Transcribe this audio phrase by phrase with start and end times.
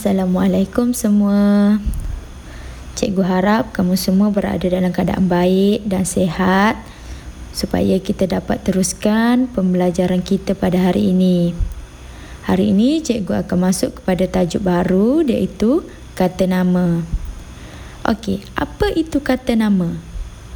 [0.00, 1.76] Assalamualaikum semua.
[2.96, 6.80] Cikgu harap kamu semua berada dalam keadaan baik dan sehat
[7.52, 11.52] supaya kita dapat teruskan pembelajaran kita pada hari ini.
[12.48, 15.84] Hari ini cikgu akan masuk kepada tajuk baru iaitu
[16.16, 17.04] kata nama.
[18.08, 20.00] Okey, apa itu kata nama?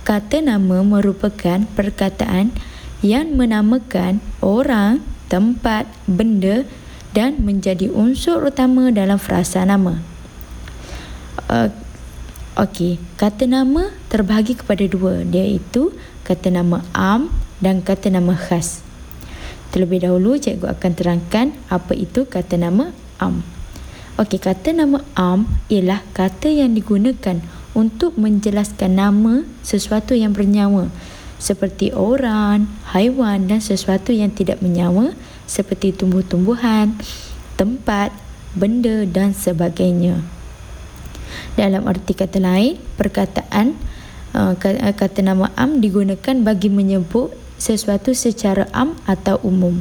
[0.09, 2.49] Kata nama merupakan perkataan
[3.05, 6.65] yang menamakan orang, tempat, benda
[7.15, 10.03] dan menjadi unsur utama dalam frasa nama.
[11.47, 11.71] Uh,
[12.55, 15.91] Okey, kata nama terbahagi kepada dua, iaitu
[16.23, 17.27] kata nama am
[17.59, 18.79] dan kata nama khas.
[19.75, 23.43] Terlebih dahulu, cikgu akan terangkan apa itu kata nama am.
[24.23, 27.43] Okey, kata nama am ialah kata yang digunakan
[27.75, 30.95] untuk menjelaskan nama sesuatu yang bernyawa
[31.45, 35.13] seperti orang, haiwan dan sesuatu yang tidak bernyawa
[35.45, 36.97] seperti tumbuh-tumbuhan,
[37.55, 38.11] tempat,
[38.55, 40.23] benda dan sebagainya.
[41.59, 43.75] Dalam arti kata lain, perkataan
[44.35, 49.79] uh, uh, kata nama am digunakan bagi menyebut sesuatu secara am atau umum.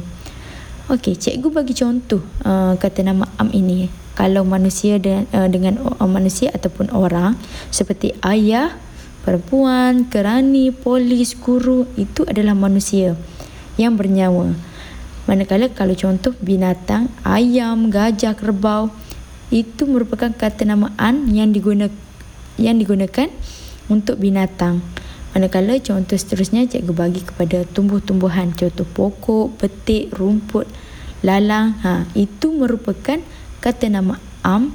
[0.90, 3.88] Okey, cikgu bagi contoh uh, kata nama am ini.
[4.14, 7.34] Kalau manusia dengan, dengan manusia ataupun orang
[7.74, 8.70] seperti ayah,
[9.26, 13.18] perempuan, kerani, polis, guru itu adalah manusia
[13.74, 14.54] yang bernyawa.
[15.24, 18.92] Manakala kalau contoh binatang, ayam, gajah, kerbau
[19.48, 21.92] itu merupakan kata nama an yang digunakan
[22.60, 23.32] yang digunakan
[23.88, 24.84] untuk binatang.
[25.34, 30.70] Manakala contoh seterusnya cikgu bagi kepada tumbuh-tumbuhan contoh pokok, petik, rumput,
[31.26, 31.74] lalang.
[31.82, 33.18] Ha, itu merupakan
[33.58, 34.70] kata nama am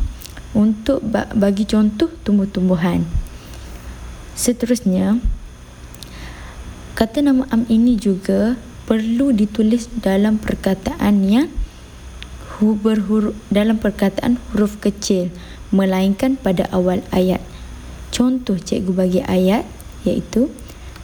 [0.52, 3.06] untuk bagi contoh tumbuh-tumbuhan.
[4.36, 5.22] Seterusnya
[6.98, 8.60] kata nama am ini juga
[8.90, 11.54] perlu ditulis dalam perkataan yang
[12.60, 15.32] berhuruf dalam perkataan huruf kecil
[15.72, 17.40] melainkan pada awal ayat.
[18.10, 19.64] Contoh cikgu bagi ayat
[20.04, 20.52] iaitu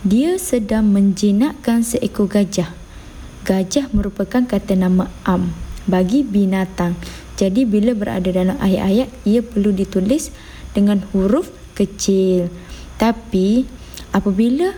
[0.04, 2.74] dia sedang menjinakkan seekor gajah.
[3.46, 5.54] Gajah merupakan kata nama am
[5.86, 6.98] bagi binatang.
[7.38, 10.34] Jadi bila berada dalam ayat-ayat ia perlu ditulis
[10.74, 12.50] dengan huruf kecil.
[12.98, 13.64] Tapi
[14.12, 14.76] apabila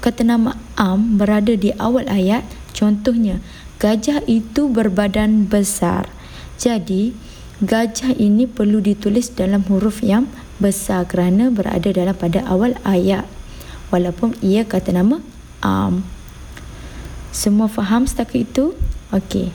[0.00, 2.42] kata nama am berada di awal ayat.
[2.72, 3.44] Contohnya,
[3.76, 6.08] gajah itu berbadan besar.
[6.56, 7.12] Jadi,
[7.60, 10.24] gajah ini perlu ditulis dalam huruf yang
[10.60, 13.28] besar kerana berada dalam pada awal ayat.
[13.92, 15.20] Walaupun ia kata nama
[15.60, 16.04] am.
[17.30, 18.72] Semua faham setakat itu?
[19.12, 19.52] Okey.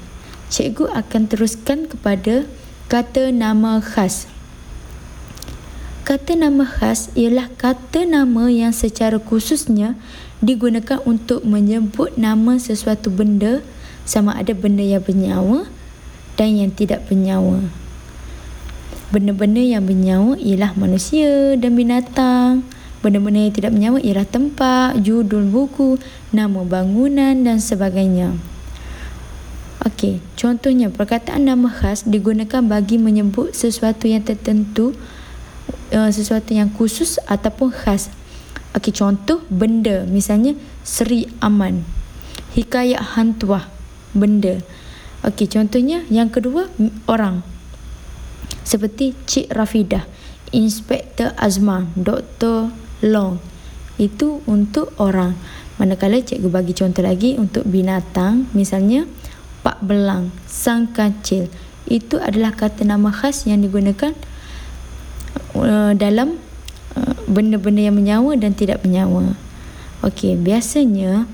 [0.54, 2.46] Cikgu akan teruskan kepada
[2.88, 4.30] kata nama khas.
[6.06, 9.98] Kata nama khas ialah kata nama yang secara khususnya
[10.44, 13.64] digunakan untuk menyebut nama sesuatu benda
[14.04, 15.68] sama ada benda yang bernyawa
[16.36, 17.72] dan yang tidak bernyawa.
[19.14, 22.68] Benda-benda yang bernyawa ialah manusia dan binatang.
[23.00, 26.02] Benda-benda yang tidak bernyawa ialah tempat, judul buku,
[26.34, 28.36] nama bangunan dan sebagainya.
[29.86, 34.98] Okey, contohnya perkataan nama khas digunakan bagi menyebut sesuatu yang tertentu
[35.94, 38.10] uh, sesuatu yang khusus ataupun khas.
[38.76, 40.04] Okey, contoh benda.
[40.04, 40.52] Misalnya
[40.84, 41.88] Seri Aman.
[42.60, 43.72] Hikayat Hantuah.
[44.12, 44.60] Benda.
[45.24, 46.68] Okey, contohnya yang kedua
[47.08, 47.40] orang.
[48.68, 50.04] Seperti Cik Rafidah.
[50.52, 51.96] Inspektor Azman.
[51.96, 52.76] Dr.
[53.00, 53.40] Long.
[53.96, 55.40] Itu untuk orang.
[55.80, 58.52] Manakala cikgu bagi contoh lagi untuk binatang.
[58.52, 59.08] Misalnya
[59.64, 60.36] Pak Belang.
[60.52, 61.48] Sang Kacil.
[61.88, 64.12] Itu adalah kata nama khas yang digunakan
[65.56, 66.36] Uh, dalam
[67.26, 69.38] benda-benda yang menyawa dan tidak menyawa.
[70.06, 71.26] Okey, biasanya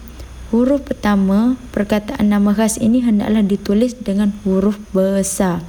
[0.51, 5.63] huruf pertama perkataan nama khas ini hendaklah ditulis dengan huruf besar.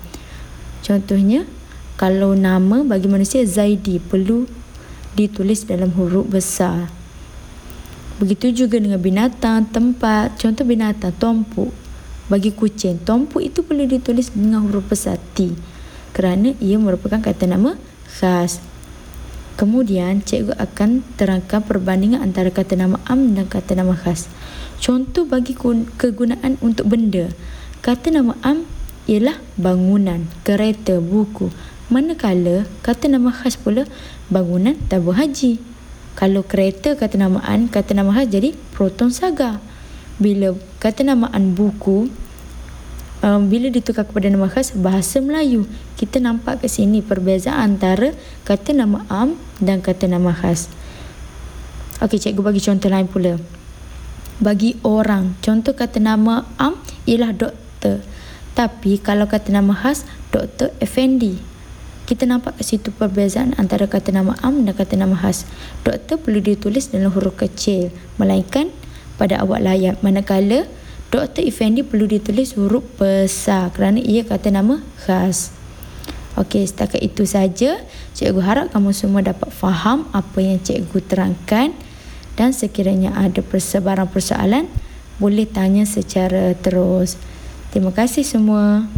[0.83, 1.47] Contohnya,
[1.95, 4.51] kalau nama bagi manusia Zaidi perlu
[5.15, 6.91] ditulis dalam huruf besar.
[8.19, 10.39] Begitu juga dengan binatang, tempat.
[10.39, 11.71] Contoh binatang, tompuk.
[12.31, 15.55] Bagi kucing, tompuk itu perlu ditulis dengan huruf besar T.
[16.15, 17.75] Kerana ia merupakan kata nama
[18.19, 18.63] khas.
[19.63, 24.27] Kemudian, cikgu akan terangkan perbandingan antara kata nama am dan kata nama khas.
[24.83, 25.55] Contoh bagi
[25.95, 27.31] kegunaan untuk benda.
[27.79, 28.67] Kata nama am
[29.07, 31.55] ialah bangunan, kereta, buku.
[31.95, 33.87] Manakala kata nama khas pula
[34.27, 35.63] bangunan tabung haji.
[36.19, 39.63] Kalau kereta kata nama an, kata nama khas jadi proton saga.
[40.19, 42.11] Bila kata nama an buku,
[43.23, 45.65] um, bila ditukar kepada nama khas bahasa Melayu
[45.97, 48.13] kita nampak ke sini perbezaan antara
[48.45, 50.69] kata nama am dan kata nama khas
[52.03, 53.39] Okey cikgu bagi contoh lain pula
[54.43, 56.75] bagi orang contoh kata nama am
[57.07, 58.03] ialah doktor
[58.59, 60.05] tapi kalau kata nama khas
[60.35, 61.53] doktor Effendi
[62.03, 65.47] kita nampak kat situ perbezaan antara kata nama am dan kata nama khas.
[65.87, 68.75] Doktor perlu ditulis dalam huruf kecil, melainkan
[69.17, 69.95] pada awak layar.
[70.03, 70.67] Manakala
[71.13, 71.45] Dr.
[71.45, 75.53] Effendi perlu ditulis huruf besar kerana ia kata nama khas.
[76.41, 77.85] Okey, setakat itu saja.
[78.17, 81.77] Cikgu harap kamu semua dapat faham apa yang cikgu terangkan
[82.33, 84.73] dan sekiranya ada persebaran persoalan,
[85.21, 87.21] boleh tanya secara terus.
[87.69, 88.89] Terima kasih semua.